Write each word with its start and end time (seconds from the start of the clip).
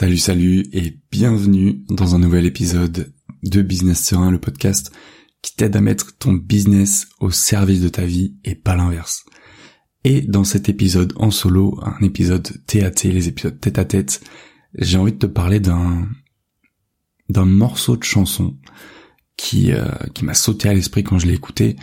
Salut, 0.00 0.16
salut 0.16 0.64
et 0.72 0.98
bienvenue 1.10 1.84
dans 1.90 2.14
un 2.14 2.18
nouvel 2.20 2.46
épisode 2.46 3.12
de 3.42 3.60
Business 3.60 4.02
Serein, 4.02 4.30
le 4.30 4.40
podcast 4.40 4.90
qui 5.42 5.54
t'aide 5.54 5.76
à 5.76 5.82
mettre 5.82 6.16
ton 6.16 6.32
business 6.32 7.06
au 7.20 7.30
service 7.30 7.82
de 7.82 7.90
ta 7.90 8.06
vie 8.06 8.34
et 8.42 8.54
pas 8.54 8.76
l'inverse. 8.76 9.26
Et 10.04 10.22
dans 10.22 10.42
cet 10.42 10.70
épisode 10.70 11.12
en 11.16 11.30
solo, 11.30 11.78
un 11.82 12.02
épisode 12.02 12.48
TAT, 12.66 13.10
les 13.10 13.28
épisodes 13.28 13.60
tête 13.60 13.78
à 13.78 13.84
tête, 13.84 14.22
j'ai 14.74 14.96
envie 14.96 15.12
de 15.12 15.18
te 15.18 15.26
parler 15.26 15.60
d'un 15.60 16.08
d'un 17.28 17.44
morceau 17.44 17.98
de 17.98 18.02
chanson 18.02 18.56
qui 19.36 19.70
euh, 19.70 19.84
qui 20.14 20.24
m'a 20.24 20.32
sauté 20.32 20.70
à 20.70 20.72
l'esprit 20.72 21.04
quand 21.04 21.18
je 21.18 21.26
l'ai 21.26 21.34
écouté. 21.34 21.76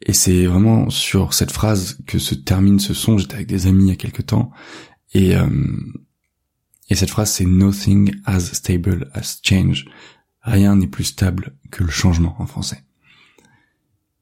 Et 0.00 0.12
c'est 0.12 0.46
vraiment 0.46 0.90
sur 0.90 1.34
cette 1.34 1.50
phrase 1.50 1.98
que 2.06 2.20
se 2.20 2.36
termine 2.36 2.78
ce 2.78 2.94
son. 2.94 3.18
J'étais 3.18 3.34
avec 3.34 3.48
des 3.48 3.66
amis 3.66 3.86
il 3.86 3.88
y 3.88 3.92
a 3.92 3.96
quelques 3.96 4.26
temps 4.26 4.52
et 5.12 5.34
euh, 5.34 5.48
et 6.92 6.94
cette 6.94 7.08
phrase, 7.08 7.32
c'est 7.32 7.46
Nothing 7.46 8.14
as 8.26 8.52
stable 8.52 9.10
as 9.14 9.40
change. 9.42 9.86
Rien 10.42 10.76
n'est 10.76 10.86
plus 10.86 11.04
stable 11.04 11.56
que 11.70 11.84
le 11.84 11.90
changement 11.90 12.36
en 12.38 12.44
français. 12.44 12.84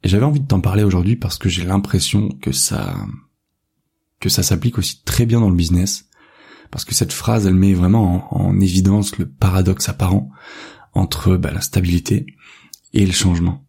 Et 0.04 0.08
j'avais 0.08 0.24
envie 0.24 0.38
de 0.38 0.46
t'en 0.46 0.60
parler 0.60 0.84
aujourd'hui 0.84 1.16
parce 1.16 1.36
que 1.36 1.48
j'ai 1.48 1.64
l'impression 1.64 2.28
que 2.40 2.52
ça, 2.52 2.94
que 4.20 4.28
ça 4.28 4.44
s'applique 4.44 4.78
aussi 4.78 5.02
très 5.02 5.26
bien 5.26 5.40
dans 5.40 5.50
le 5.50 5.56
business. 5.56 6.06
Parce 6.70 6.84
que 6.84 6.94
cette 6.94 7.12
phrase, 7.12 7.44
elle 7.44 7.54
met 7.54 7.74
vraiment 7.74 8.32
en, 8.32 8.60
évidence 8.60 9.18
le 9.18 9.28
paradoxe 9.28 9.88
apparent 9.88 10.30
entre 10.94 11.36
bah, 11.36 11.50
la 11.50 11.62
stabilité 11.62 12.24
et 12.92 13.04
le 13.04 13.12
changement 13.12 13.64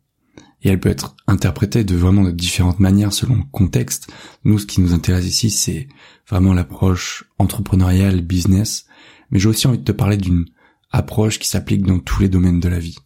et 0.63 0.70
elle 0.70 0.79
peut 0.79 0.89
être 0.89 1.15
interprétée 1.27 1.83
de 1.83 1.95
vraiment 1.95 2.23
de 2.23 2.31
différentes 2.31 2.79
manières 2.79 3.13
selon 3.13 3.35
le 3.35 3.43
contexte. 3.51 4.11
Nous, 4.43 4.59
ce 4.59 4.65
qui 4.65 4.81
nous 4.81 4.93
intéresse 4.93 5.25
ici, 5.25 5.49
c'est 5.49 5.87
vraiment 6.29 6.53
l'approche 6.53 7.25
entrepreneuriale, 7.39 8.21
business, 8.21 8.85
mais 9.31 9.40
j'ai 9.40 9.49
aussi 9.49 9.67
envie 9.67 9.80
de 9.80 9.84
te 9.84 9.91
parler 9.91 10.17
d'une 10.17 10.45
approche 10.91 11.40
qui 11.40 11.48
s'applique 11.48 11.85
dans 11.85 11.99
tous 11.99 12.21
les 12.21 12.29
domaines 12.29 12.60
de 12.60 12.70
la 12.70 12.79
vie. 12.79 12.98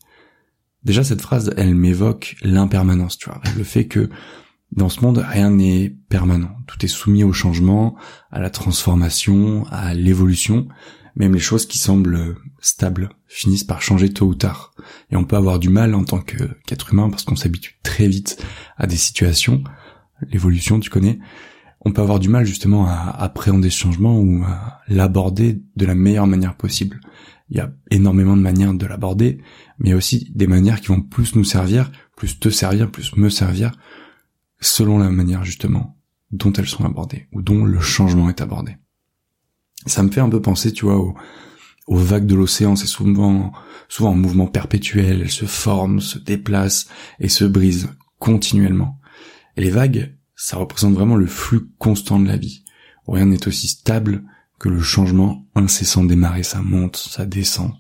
Déjà, 0.83 1.03
cette 1.03 1.21
phrase, 1.21 1.53
elle 1.57 1.75
m'évoque 1.75 2.35
l'impermanence, 2.41 3.17
tu 3.17 3.29
vois, 3.29 3.41
le 3.57 3.63
fait 3.63 3.87
que 3.87 4.09
dans 4.71 4.89
ce 4.89 5.01
monde, 5.01 5.23
rien 5.25 5.51
n'est 5.51 5.89
permanent. 6.09 6.51
Tout 6.67 6.83
est 6.83 6.89
soumis 6.89 7.23
au 7.23 7.33
changement, 7.33 7.95
à 8.31 8.39
la 8.39 8.49
transformation, 8.49 9.65
à 9.71 9.93
l'évolution, 9.93 10.67
même 11.15 11.33
les 11.33 11.39
choses 11.39 11.65
qui 11.65 11.77
semblent 11.77 12.35
stables 12.59 13.09
finissent 13.27 13.63
par 13.63 13.81
changer 13.81 14.11
tôt 14.11 14.27
ou 14.27 14.35
tard. 14.35 14.73
Et 15.11 15.15
on 15.15 15.23
peut 15.23 15.37
avoir 15.37 15.59
du 15.59 15.69
mal 15.69 15.95
en 15.95 16.03
tant 16.03 16.19
qu'être 16.19 16.91
humain 16.91 17.09
parce 17.09 17.23
qu'on 17.23 17.35
s'habitue 17.35 17.79
très 17.83 18.07
vite 18.07 18.43
à 18.77 18.85
des 18.85 18.97
situations. 18.97 19.63
L'évolution, 20.29 20.79
tu 20.79 20.89
connais. 20.89 21.19
On 21.85 21.91
peut 21.91 22.01
avoir 22.01 22.19
du 22.19 22.29
mal 22.29 22.45
justement 22.45 22.87
à 22.87 23.15
appréhender 23.19 23.69
ce 23.69 23.77
changement 23.77 24.19
ou 24.19 24.43
à 24.43 24.81
l'aborder 24.87 25.61
de 25.75 25.85
la 25.85 25.93
meilleure 25.93 26.27
manière 26.27 26.57
possible. 26.57 26.99
Il 27.49 27.57
y 27.57 27.59
a 27.59 27.71
énormément 27.91 28.35
de 28.35 28.41
manières 28.41 28.73
de 28.73 28.87
l'aborder, 28.87 29.39
mais 29.77 29.93
aussi 29.93 30.31
des 30.33 30.47
manières 30.47 30.81
qui 30.81 30.87
vont 30.87 31.01
plus 31.01 31.35
nous 31.35 31.43
servir, 31.43 31.91
plus 32.17 32.39
te 32.39 32.49
servir, 32.49 32.89
plus 32.89 33.15
me 33.15 33.29
servir, 33.29 33.71
selon 34.59 34.97
la 34.97 35.11
manière 35.11 35.43
justement 35.43 35.95
dont 36.31 36.51
elles 36.53 36.67
sont 36.67 36.85
abordées, 36.85 37.27
ou 37.31 37.43
dont 37.43 37.65
le 37.65 37.79
changement 37.79 38.29
est 38.29 38.41
abordé. 38.41 38.77
Ça 39.85 40.01
me 40.01 40.09
fait 40.09 40.21
un 40.21 40.29
peu 40.29 40.41
penser, 40.41 40.73
tu 40.73 40.85
vois, 40.85 40.97
aux, 40.97 41.15
vagues 41.97 42.25
de 42.25 42.33
l'océan. 42.33 42.75
C'est 42.75 42.87
souvent, 42.87 43.51
souvent 43.87 44.11
en 44.11 44.15
mouvement 44.15 44.47
perpétuel. 44.47 45.21
Elles 45.21 45.29
se 45.29 45.45
forment, 45.45 45.99
se 45.99 46.17
déplacent 46.17 46.87
et 47.19 47.29
se 47.29 47.45
brisent 47.45 47.89
continuellement. 48.17 48.99
Et 49.55 49.61
les 49.61 49.69
vagues, 49.69 50.17
ça 50.35 50.57
représente 50.57 50.93
vraiment 50.93 51.15
le 51.15 51.27
flux 51.27 51.67
constant 51.77 52.19
de 52.19 52.27
la 52.27 52.37
vie. 52.37 52.63
Rien 53.07 53.25
n'est 53.25 53.47
aussi 53.47 53.67
stable 53.67 54.23
que 54.59 54.69
le 54.69 54.81
changement 54.81 55.45
incessant 55.55 56.03
des 56.03 56.15
marées. 56.15 56.43
Ça 56.43 56.61
monte, 56.61 56.97
ça 56.97 57.25
descend. 57.25 57.73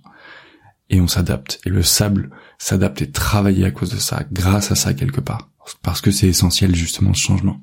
Et 0.89 1.01
on 1.01 1.07
s'adapte. 1.07 1.59
Et 1.65 1.69
le 1.69 1.83
sable 1.83 2.29
s'adapte 2.57 3.01
et 3.01 3.11
travaille 3.11 3.65
à 3.65 3.71
cause 3.71 3.89
de 3.89 3.97
ça, 3.97 4.23
grâce 4.31 4.71
à 4.71 4.75
ça 4.75 4.93
quelque 4.93 5.21
part. 5.21 5.49
Parce 5.81 6.01
que 6.01 6.11
c'est 6.11 6.27
essentiel 6.27 6.75
justement 6.75 7.13
ce 7.13 7.21
changement. 7.21 7.61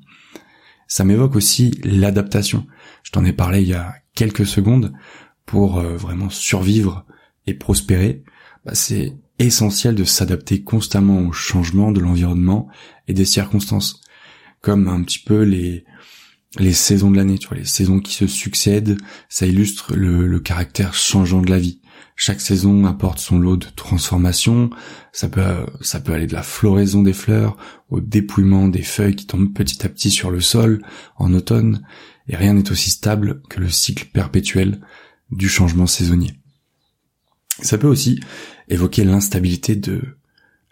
Ça 0.88 1.04
m'évoque 1.04 1.36
aussi 1.36 1.80
l'adaptation. 1.84 2.66
Je 3.02 3.12
t'en 3.12 3.24
ai 3.24 3.32
parlé 3.32 3.62
il 3.62 3.68
y 3.68 3.74
a 3.74 3.94
quelques 4.14 4.46
secondes 4.46 4.92
pour 5.46 5.78
euh, 5.78 5.96
vraiment 5.96 6.30
survivre 6.30 7.06
et 7.46 7.54
prospérer, 7.54 8.22
bah, 8.64 8.74
c'est 8.74 9.16
essentiel 9.38 9.94
de 9.94 10.04
s'adapter 10.04 10.62
constamment 10.62 11.20
aux 11.20 11.32
changements 11.32 11.92
de 11.92 12.00
l'environnement 12.00 12.68
et 13.08 13.14
des 13.14 13.24
circonstances, 13.24 14.01
comme 14.62 14.88
un 14.88 15.02
petit 15.02 15.18
peu 15.18 15.42
les 15.42 15.84
les 16.58 16.72
saisons 16.72 17.10
de 17.10 17.16
l'année, 17.16 17.38
tu 17.38 17.48
vois, 17.48 17.56
les 17.56 17.64
saisons 17.64 17.98
qui 18.00 18.12
se 18.12 18.26
succèdent, 18.26 18.98
ça 19.28 19.46
illustre 19.46 19.94
le, 19.94 20.38
caractère 20.38 20.94
changeant 20.94 21.40
de 21.40 21.50
la 21.50 21.58
vie. 21.58 21.80
Chaque 22.14 22.42
saison 22.42 22.84
apporte 22.84 23.18
son 23.18 23.38
lot 23.38 23.56
de 23.56 23.66
transformations. 23.74 24.68
Ça 25.12 25.28
peut, 25.28 25.42
ça 25.80 25.98
peut 25.98 26.12
aller 26.12 26.26
de 26.26 26.34
la 26.34 26.42
floraison 26.42 27.02
des 27.02 27.14
fleurs 27.14 27.56
au 27.88 28.00
dépouillement 28.00 28.68
des 28.68 28.82
feuilles 28.82 29.16
qui 29.16 29.26
tombent 29.26 29.52
petit 29.52 29.84
à 29.86 29.88
petit 29.88 30.10
sur 30.10 30.30
le 30.30 30.40
sol 30.40 30.82
en 31.16 31.32
automne 31.32 31.86
et 32.28 32.36
rien 32.36 32.52
n'est 32.52 32.70
aussi 32.70 32.90
stable 32.90 33.42
que 33.48 33.60
le 33.60 33.70
cycle 33.70 34.06
perpétuel 34.12 34.80
du 35.30 35.48
changement 35.48 35.86
saisonnier. 35.86 36.34
Ça 37.62 37.78
peut 37.78 37.88
aussi 37.88 38.20
évoquer 38.68 39.04
l'instabilité 39.04 39.74
de 39.74 40.02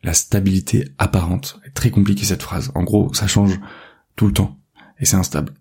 la 0.03 0.15
stabilité 0.15 0.89
apparente. 0.99 1.61
C'est 1.65 1.75
très 1.75 1.91
compliqué 1.91 2.25
cette 2.25 2.43
phrase. 2.43 2.71
En 2.75 2.83
gros, 2.83 3.13
ça 3.15 3.27
change 3.27 3.61
tout 4.17 4.27
le 4.27 4.33
temps 4.33 4.59
et 4.99 5.05
c'est 5.05 5.17
instable. 5.17 5.55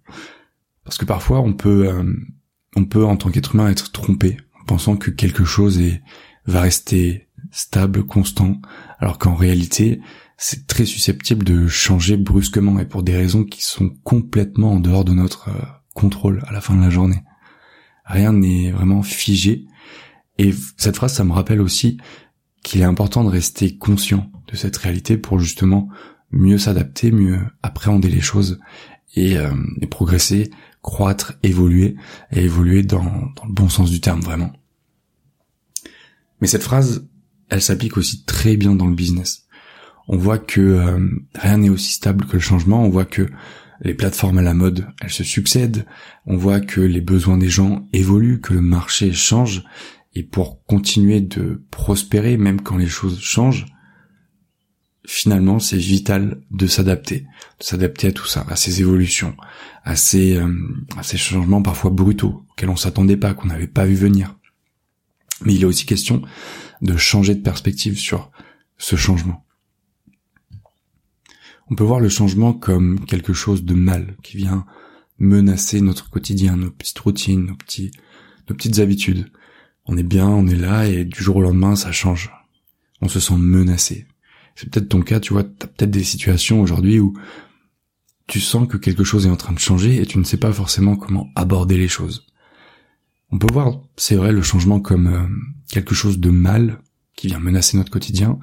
Parce 0.83 0.97
que 0.97 1.05
parfois 1.05 1.39
on 1.41 1.53
peut 1.53 1.87
euh, 1.87 2.13
on 2.75 2.85
peut 2.85 3.05
en 3.05 3.17
tant 3.17 3.29
qu'être 3.29 3.55
humain 3.55 3.69
être 3.69 3.91
trompé 3.91 4.37
en 4.61 4.65
pensant 4.65 4.97
que 4.97 5.11
quelque 5.11 5.43
chose 5.43 5.79
est 5.79 6.01
va 6.45 6.61
rester 6.61 7.27
stable, 7.51 8.05
constant, 8.05 8.61
alors 8.99 9.17
qu'en 9.17 9.35
réalité, 9.35 10.01
c'est 10.37 10.67
très 10.67 10.85
susceptible 10.85 11.43
de 11.43 11.67
changer 11.67 12.17
brusquement 12.17 12.79
et 12.79 12.85
pour 12.85 13.03
des 13.03 13.15
raisons 13.15 13.43
qui 13.43 13.63
sont 13.63 13.89
complètement 14.03 14.73
en 14.73 14.79
dehors 14.79 15.05
de 15.05 15.13
notre 15.13 15.49
euh, 15.49 15.65
contrôle 15.93 16.43
à 16.47 16.53
la 16.53 16.61
fin 16.61 16.75
de 16.75 16.81
la 16.81 16.89
journée. 16.89 17.23
Rien 18.05 18.33
n'est 18.33 18.71
vraiment 18.71 19.03
figé. 19.03 19.65
Et 20.37 20.53
cette 20.77 20.95
phrase, 20.95 21.13
ça 21.13 21.23
me 21.23 21.33
rappelle 21.33 21.61
aussi 21.61 21.97
qu'il 22.69 22.81
est 22.81 22.85
important 22.85 23.23
de 23.23 23.29
rester 23.29 23.77
conscient 23.77 24.31
de 24.47 24.55
cette 24.55 24.77
réalité 24.77 25.17
pour 25.17 25.39
justement 25.39 25.89
mieux 26.29 26.59
s'adapter, 26.59 27.11
mieux 27.11 27.39
appréhender 27.63 28.09
les 28.09 28.21
choses 28.21 28.59
et, 29.15 29.39
euh, 29.39 29.49
progresser, 29.89 30.51
croître, 30.83 31.33
évoluer 31.41 31.95
et 32.31 32.43
évoluer 32.43 32.83
dans, 32.83 33.03
le 33.03 33.51
bon 33.51 33.69
sens 33.69 33.89
du 33.89 34.01
terme 34.01 34.21
vraiment. 34.21 34.53
Mais 36.41 36.47
cette 36.47 36.61
phrase, 36.61 37.07
elle 37.49 37.63
s'applique 37.63 37.97
aussi 37.97 38.23
très 38.25 38.55
bien 38.55 38.75
dans 38.75 38.85
le 38.85 38.93
business. 38.93 39.47
On 40.07 40.17
voit 40.17 40.37
que 40.37 40.61
euh, 40.61 41.09
rien 41.33 41.57
n'est 41.57 41.69
aussi 41.69 41.93
stable 41.93 42.27
que 42.27 42.33
le 42.33 42.39
changement, 42.39 42.83
on 42.83 42.89
voit 42.89 43.05
que 43.05 43.27
les 43.81 43.95
plateformes 43.95 44.37
à 44.37 44.43
la 44.43 44.53
mode, 44.53 44.85
elles 45.01 45.09
se 45.09 45.23
succèdent, 45.23 45.87
on 46.27 46.37
voit 46.37 46.59
que 46.59 46.81
les 46.81 47.01
besoins 47.01 47.39
des 47.39 47.49
gens 47.49 47.87
évoluent, 47.93 48.41
que 48.41 48.53
le 48.53 48.61
marché 48.61 49.11
change, 49.11 49.63
et 50.13 50.23
pour 50.23 50.63
continuer 50.65 51.21
de 51.21 51.63
prospérer, 51.71 52.37
même 52.37 52.61
quand 52.61 52.77
les 52.77 52.87
choses 52.87 53.19
changent, 53.19 53.65
finalement, 55.05 55.59
c'est 55.59 55.77
vital 55.77 56.41
de 56.51 56.67
s'adapter, 56.67 57.21
de 57.59 57.63
s'adapter 57.63 58.07
à 58.07 58.11
tout 58.11 58.25
ça, 58.25 58.45
à 58.49 58.55
ces 58.55 58.81
évolutions, 58.81 59.35
à 59.83 59.95
ces, 59.95 60.37
euh, 60.37 60.51
changements 61.01 61.61
parfois 61.61 61.91
brutaux, 61.91 62.45
auxquels 62.49 62.69
on 62.69 62.75
s'attendait 62.75 63.17
pas, 63.17 63.33
qu'on 63.33 63.47
n'avait 63.47 63.67
pas 63.67 63.85
vu 63.85 63.95
venir. 63.95 64.35
Mais 65.45 65.55
il 65.55 65.61
est 65.61 65.65
aussi 65.65 65.85
question 65.85 66.21
de 66.81 66.97
changer 66.97 67.35
de 67.35 67.41
perspective 67.41 67.97
sur 67.97 68.31
ce 68.77 68.95
changement. 68.95 69.45
On 71.71 71.75
peut 71.75 71.83
voir 71.83 71.99
le 71.99 72.09
changement 72.09 72.53
comme 72.53 73.05
quelque 73.05 73.33
chose 73.33 73.63
de 73.63 73.75
mal 73.75 74.17
qui 74.23 74.37
vient 74.37 74.65
menacer 75.19 75.81
notre 75.81 76.09
quotidien, 76.09 76.55
nos 76.55 76.71
petites 76.71 76.99
routines, 76.99 77.45
nos 77.45 77.55
petites 78.55 78.79
habitudes. 78.79 79.31
On 79.91 79.97
est 79.97 80.03
bien, 80.03 80.27
on 80.27 80.45
est 80.45 80.55
là 80.55 80.85
et 80.85 81.03
du 81.03 81.23
jour 81.23 81.37
au 81.37 81.41
lendemain 81.41 81.75
ça 81.75 81.91
change. 81.91 82.31
On 83.01 83.07
se 83.07 83.19
sent 83.19 83.37
menacé. 83.37 84.05
C'est 84.55 84.69
peut-être 84.69 84.89
ton 84.89 85.01
cas, 85.01 85.19
tu 85.19 85.33
vois, 85.33 85.43
t'as 85.43 85.65
peut-être 85.65 85.89
des 85.89 86.03
situations 86.03 86.61
aujourd'hui 86.61 86.99
où 86.99 87.17
tu 88.27 88.39
sens 88.39 88.67
que 88.67 88.77
quelque 88.77 89.03
chose 89.03 89.25
est 89.25 89.31
en 89.31 89.35
train 89.35 89.53
de 89.53 89.59
changer 89.59 89.99
et 89.99 90.05
tu 90.05 90.19
ne 90.19 90.23
sais 90.23 90.37
pas 90.37 90.53
forcément 90.53 90.95
comment 90.95 91.31
aborder 91.35 91.77
les 91.77 91.87
choses. 91.87 92.27
On 93.31 93.39
peut 93.39 93.51
voir, 93.51 93.81
c'est 93.97 94.15
vrai, 94.15 94.31
le 94.31 94.43
changement 94.43 94.79
comme 94.79 95.07
euh, 95.07 95.27
quelque 95.71 95.95
chose 95.95 96.19
de 96.19 96.29
mal 96.29 96.81
qui 97.15 97.27
vient 97.27 97.39
menacer 97.39 97.75
notre 97.75 97.89
quotidien, 97.89 98.37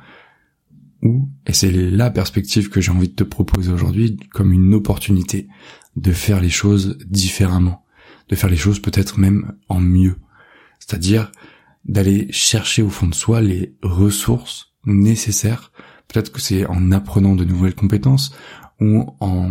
ou, 1.03 1.29
et 1.47 1.53
c'est 1.53 1.71
la 1.71 2.11
perspective 2.11 2.71
que 2.71 2.81
j'ai 2.81 2.91
envie 2.91 3.09
de 3.09 3.15
te 3.15 3.25
proposer 3.25 3.73
aujourd'hui, 3.73 4.17
comme 4.33 4.53
une 4.53 4.75
opportunité 4.75 5.47
de 5.95 6.13
faire 6.13 6.41
les 6.41 6.51
choses 6.51 6.99
différemment, 7.07 7.85
de 8.29 8.37
faire 8.37 8.51
les 8.51 8.57
choses 8.57 8.81
peut-être 8.81 9.21
même 9.21 9.55
en 9.69 9.81
mieux. 9.81 10.17
C'est-à-dire 10.79 11.33
d'aller 11.85 12.27
chercher 12.31 12.83
au 12.83 12.91
fond 12.91 13.07
de 13.07 13.15
soi 13.15 13.41
les 13.41 13.77
ressources 13.83 14.73
nécessaires. 14.85 15.73
Peut-être 16.09 16.33
que 16.33 16.41
c'est 16.41 16.67
en 16.67 16.93
apprenant 16.93 17.35
de 17.35 17.45
nouvelles 17.45 17.75
compétences 17.75 18.35
ou 18.81 19.07
en 19.21 19.51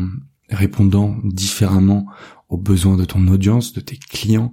répondant 0.50 1.18
différemment 1.24 2.06
aux 2.50 2.58
besoins 2.58 2.98
de 2.98 3.06
ton 3.06 3.28
audience, 3.28 3.74
de 3.74 3.82
tes 3.82 3.98
clients, 3.98 4.52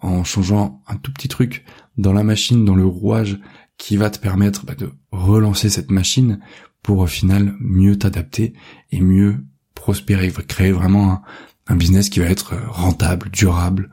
en 0.00 0.24
changeant 0.24 0.82
un 0.86 0.96
tout 0.96 1.12
petit 1.12 1.28
truc 1.28 1.64
dans 1.96 2.12
la 2.12 2.24
machine, 2.24 2.64
dans 2.64 2.74
le 2.74 2.84
rouage 2.84 3.40
qui 3.78 3.96
va 3.96 4.10
te 4.10 4.18
permettre 4.18 4.64
bah, 4.64 4.74
de 4.74 4.92
relancer 5.10 5.70
cette 5.70 5.90
machine 5.90 6.40
pour 6.82 6.98
au 6.98 7.06
final 7.06 7.54
mieux 7.60 7.96
t'adapter 7.98 8.54
et 8.90 9.00
mieux 9.00 9.44
prospérer, 9.74 10.32
créer 10.46 10.72
vraiment 10.72 11.12
un, 11.12 11.22
un 11.68 11.76
business 11.76 12.08
qui 12.08 12.20
va 12.20 12.26
être 12.26 12.54
rentable, 12.68 13.30
durable 13.30 13.90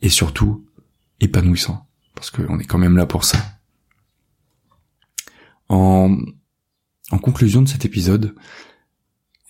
et 0.00 0.08
surtout 0.08 0.67
épanouissant 1.20 1.88
parce 2.14 2.30
qu'on 2.30 2.58
est 2.58 2.64
quand 2.64 2.78
même 2.78 2.96
là 2.96 3.06
pour 3.06 3.24
ça. 3.24 3.38
En, 5.68 6.16
en 7.10 7.18
conclusion 7.18 7.62
de 7.62 7.68
cet 7.68 7.84
épisode, 7.84 8.34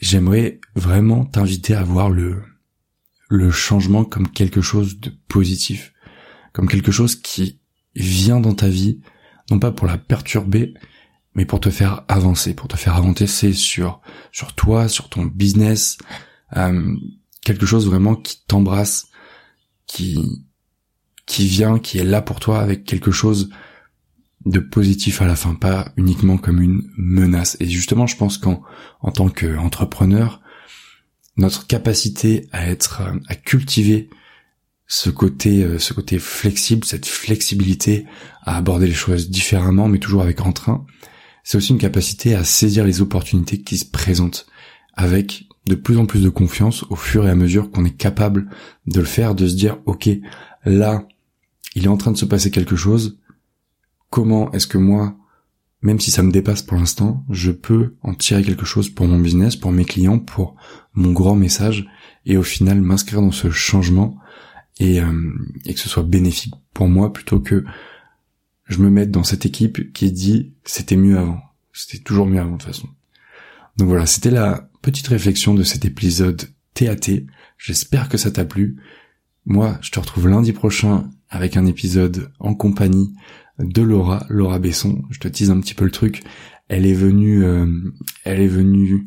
j'aimerais 0.00 0.60
vraiment 0.74 1.24
t'inviter 1.24 1.74
à 1.74 1.82
voir 1.82 2.10
le, 2.10 2.42
le 3.28 3.50
changement 3.50 4.04
comme 4.04 4.28
quelque 4.28 4.60
chose 4.60 5.00
de 5.00 5.10
positif, 5.28 5.94
comme 6.52 6.68
quelque 6.68 6.92
chose 6.92 7.14
qui 7.16 7.60
vient 7.94 8.40
dans 8.40 8.54
ta 8.54 8.68
vie, 8.68 9.00
non 9.50 9.58
pas 9.58 9.72
pour 9.72 9.86
la 9.86 9.96
perturber, 9.96 10.74
mais 11.34 11.46
pour 11.46 11.60
te 11.60 11.70
faire 11.70 12.04
avancer, 12.08 12.54
pour 12.54 12.68
te 12.68 12.76
faire 12.76 12.96
avancer 12.96 13.52
sur 13.52 14.00
sur 14.32 14.54
toi, 14.54 14.88
sur 14.88 15.08
ton 15.08 15.24
business, 15.24 15.96
euh, 16.56 16.94
quelque 17.42 17.64
chose 17.64 17.86
vraiment 17.86 18.14
qui 18.14 18.44
t'embrasse, 18.46 19.08
qui 19.86 20.44
qui 21.28 21.46
vient, 21.46 21.78
qui 21.78 21.98
est 21.98 22.04
là 22.04 22.22
pour 22.22 22.40
toi 22.40 22.60
avec 22.60 22.84
quelque 22.84 23.12
chose 23.12 23.50
de 24.46 24.58
positif 24.58 25.20
à 25.22 25.26
la 25.26 25.36
fin, 25.36 25.54
pas 25.54 25.92
uniquement 25.96 26.38
comme 26.38 26.60
une 26.60 26.82
menace. 26.96 27.56
Et 27.60 27.68
justement, 27.68 28.06
je 28.06 28.16
pense 28.16 28.38
qu'en 28.38 28.62
en 29.00 29.12
tant 29.12 29.28
qu'entrepreneur, 29.28 30.40
notre 31.36 31.66
capacité 31.66 32.48
à 32.50 32.66
être, 32.68 33.02
à 33.28 33.34
cultiver 33.34 34.08
ce 34.86 35.10
côté, 35.10 35.62
euh, 35.62 35.78
ce 35.78 35.92
côté 35.92 36.18
flexible, 36.18 36.84
cette 36.84 37.06
flexibilité 37.06 38.06
à 38.42 38.56
aborder 38.56 38.86
les 38.86 38.94
choses 38.94 39.28
différemment, 39.28 39.86
mais 39.86 39.98
toujours 39.98 40.22
avec 40.22 40.40
entrain, 40.40 40.86
c'est 41.44 41.58
aussi 41.58 41.72
une 41.72 41.78
capacité 41.78 42.34
à 42.34 42.42
saisir 42.42 42.84
les 42.84 43.02
opportunités 43.02 43.60
qui 43.60 43.76
se 43.76 43.84
présentent 43.84 44.46
avec 44.94 45.46
de 45.66 45.74
plus 45.74 45.98
en 45.98 46.06
plus 46.06 46.22
de 46.22 46.30
confiance 46.30 46.84
au 46.88 46.96
fur 46.96 47.26
et 47.26 47.30
à 47.30 47.34
mesure 47.34 47.70
qu'on 47.70 47.84
est 47.84 47.96
capable 47.96 48.48
de 48.86 49.00
le 49.00 49.06
faire, 49.06 49.34
de 49.34 49.46
se 49.46 49.54
dire, 49.54 49.78
ok, 49.84 50.08
là, 50.64 51.06
il 51.74 51.84
est 51.84 51.88
en 51.88 51.96
train 51.96 52.12
de 52.12 52.16
se 52.16 52.24
passer 52.24 52.50
quelque 52.50 52.76
chose, 52.76 53.18
comment 54.10 54.50
est-ce 54.52 54.66
que 54.66 54.78
moi, 54.78 55.16
même 55.82 56.00
si 56.00 56.10
ça 56.10 56.22
me 56.22 56.32
dépasse 56.32 56.62
pour 56.62 56.76
l'instant, 56.76 57.24
je 57.30 57.50
peux 57.50 57.96
en 58.02 58.14
tirer 58.14 58.42
quelque 58.42 58.66
chose 58.66 58.88
pour 58.88 59.06
mon 59.06 59.18
business, 59.18 59.56
pour 59.56 59.72
mes 59.72 59.84
clients, 59.84 60.18
pour 60.18 60.56
mon 60.94 61.12
grand 61.12 61.36
message, 61.36 61.86
et 62.26 62.36
au 62.36 62.42
final 62.42 62.80
m'inscrire 62.80 63.20
dans 63.20 63.32
ce 63.32 63.50
changement 63.50 64.18
et, 64.78 65.00
euh, 65.00 65.32
que 65.64 65.78
ce 65.78 65.88
soit 65.88 66.02
bénéfique 66.02 66.54
pour 66.72 66.88
moi 66.88 67.12
plutôt 67.12 67.40
que 67.40 67.64
je 68.66 68.78
me 68.78 68.90
mette 68.90 69.10
dans 69.10 69.24
cette 69.24 69.46
équipe 69.46 69.92
qui 69.92 70.12
dit 70.12 70.52
c'était 70.64 70.96
mieux 70.96 71.18
avant. 71.18 71.40
C'était 71.72 72.02
toujours 72.02 72.26
mieux 72.26 72.40
avant 72.40 72.52
de 72.52 72.58
toute 72.58 72.66
façon. 72.66 72.88
Donc 73.76 73.88
voilà, 73.88 74.06
c'était 74.06 74.30
la 74.30 74.68
petite 74.82 75.08
réflexion 75.08 75.54
de 75.54 75.62
cet 75.62 75.84
épisode 75.84 76.42
TAT. 76.74 77.24
J'espère 77.56 78.08
que 78.08 78.18
ça 78.18 78.30
t'a 78.30 78.44
plu. 78.44 78.76
Moi, 79.50 79.78
je 79.80 79.90
te 79.90 79.98
retrouve 79.98 80.28
lundi 80.28 80.52
prochain 80.52 81.08
avec 81.30 81.56
un 81.56 81.64
épisode 81.64 82.30
en 82.38 82.54
compagnie 82.54 83.14
de 83.58 83.80
Laura, 83.80 84.26
Laura 84.28 84.58
Besson. 84.58 85.02
Je 85.08 85.20
te 85.20 85.26
tease 85.26 85.50
un 85.50 85.58
petit 85.60 85.72
peu 85.72 85.86
le 85.86 85.90
truc. 85.90 86.22
Elle 86.68 86.84
est 86.84 86.92
venue, 86.92 87.42
euh, 87.42 87.66
elle 88.24 88.42
est 88.42 88.46
venue, 88.46 89.06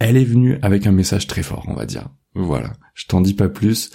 elle 0.00 0.16
est 0.16 0.24
venue 0.24 0.58
avec 0.62 0.88
un 0.88 0.90
message 0.90 1.28
très 1.28 1.44
fort, 1.44 1.64
on 1.68 1.74
va 1.74 1.86
dire. 1.86 2.08
Voilà. 2.34 2.72
Je 2.94 3.06
t'en 3.06 3.20
dis 3.20 3.34
pas 3.34 3.48
plus. 3.48 3.92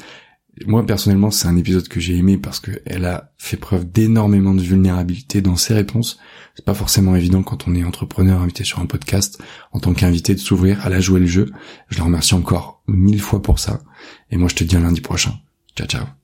Moi 0.66 0.86
personnellement, 0.86 1.32
c'est 1.32 1.48
un 1.48 1.58
épisode 1.58 1.88
que 1.88 2.00
j'ai 2.00 2.16
aimé 2.16 2.38
parce 2.38 2.60
qu'elle 2.60 3.06
a 3.06 3.34
fait 3.38 3.58
preuve 3.58 3.92
d'énormément 3.92 4.54
de 4.54 4.62
vulnérabilité 4.62 5.42
dans 5.42 5.56
ses 5.56 5.74
réponses. 5.74 6.20
C'est 6.56 6.66
pas 6.66 6.76
forcément 6.76 7.16
évident 7.16 7.42
quand 7.42 7.68
on 7.68 7.74
est 7.74 7.84
entrepreneur 7.84 8.40
invité 8.42 8.64
sur 8.64 8.80
un 8.80 8.86
podcast 8.86 9.42
en 9.72 9.80
tant 9.80 9.94
qu'invité 9.94 10.36
de 10.36 10.40
s'ouvrir 10.40 10.86
à 10.86 10.90
la 10.90 11.00
jouer 11.00 11.20
le 11.20 11.26
jeu. 11.26 11.52
Je 11.90 11.98
la 11.98 12.04
remercie 12.04 12.36
encore 12.36 12.84
mille 12.88 13.22
fois 13.22 13.42
pour 13.42 13.58
ça. 13.58 13.82
Et 14.30 14.38
moi, 14.38 14.48
je 14.48 14.56
te 14.56 14.64
dis 14.64 14.76
à 14.76 14.80
lundi 14.80 15.02
prochain. 15.02 15.34
Ciao, 15.76 15.88
ciao. 15.88 16.23